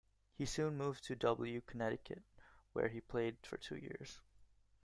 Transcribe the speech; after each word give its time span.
He 0.35 0.47
soon 0.47 0.77
moved 0.79 1.03
to 1.03 1.15
W 1.15 1.61
Connection 1.61 2.23
where 2.73 2.87
he 2.87 3.01
played 3.01 3.37
for 3.45 3.57
two 3.57 3.77
years. 3.77 4.19